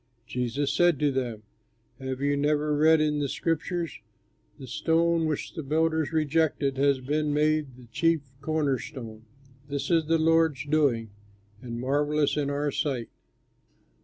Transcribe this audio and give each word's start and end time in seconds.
Jesus 0.25 0.73
said 0.73 0.97
to 0.97 1.11
them, 1.11 1.43
"Have 1.99 2.21
you 2.21 2.35
never 2.35 2.75
read 2.75 2.99
in 2.99 3.19
the 3.19 3.29
scriptures: 3.29 3.99
"'The 4.57 4.65
stone 4.65 5.27
which 5.27 5.53
the 5.53 5.61
builders 5.61 6.11
rejected 6.11 6.75
Has 6.77 6.99
been 6.99 7.31
made 7.35 7.77
the 7.77 7.85
chief 7.85 8.21
corner 8.41 8.79
stone; 8.79 9.25
This 9.67 9.91
is 9.91 10.07
the 10.07 10.17
Lord's 10.17 10.65
doing, 10.65 11.11
And 11.61 11.79
marvellous 11.79 12.35
in 12.35 12.49
our 12.49 12.71
sight.'" 12.71 13.09